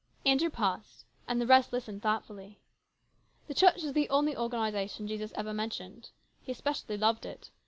[0.25, 2.57] Andrew paused, and the rest listened, thoughtfully."
[3.47, 6.09] The Church is the only organisation Jesus ever mentioned.
[6.41, 7.51] He especially loved it.